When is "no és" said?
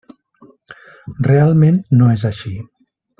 2.01-2.25